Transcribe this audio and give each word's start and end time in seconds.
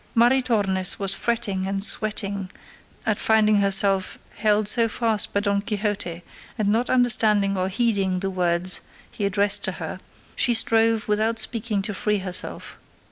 Maritornes 0.15 0.97
was 0.97 1.13
fretting 1.13 1.67
and 1.67 1.83
sweating 1.83 2.49
at 3.05 3.19
finding 3.19 3.57
herself 3.57 4.17
held 4.37 4.67
so 4.67 4.87
fast 4.89 5.31
by 5.31 5.41
Don 5.41 5.61
Quixote, 5.61 6.23
and 6.57 6.69
not 6.69 6.89
understanding 6.89 7.55
or 7.55 7.69
heeding 7.69 8.17
the 8.17 8.31
words 8.31 8.81
he 9.11 9.25
addressed 9.27 9.63
to 9.65 9.73
her, 9.73 9.99
she 10.35 10.55
strove 10.55 11.07
without 11.07 11.37
speaking 11.37 11.83
to 11.83 11.93
free 11.93 12.17
herself. 12.17 12.77